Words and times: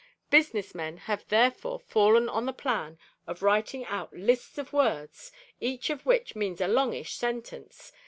Business 0.31 0.73
men 0.73 0.97
have 0.97 1.27
therefore 1.27 1.79
fallen 1.79 2.27
on 2.27 2.47
the 2.47 2.53
plan 2.53 2.97
of 3.27 3.43
writing 3.43 3.85
out 3.85 4.11
lists 4.11 4.57
of 4.57 4.73
words, 4.73 5.31
each 5.59 5.91
of 5.91 6.07
which 6.07 6.35
means 6.35 6.59
a 6.59 6.67
longish 6.67 7.13
sentence. 7.13 7.91